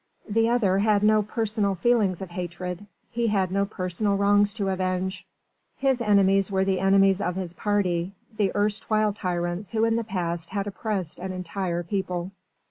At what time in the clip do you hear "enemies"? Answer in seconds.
6.01-6.49, 6.79-7.21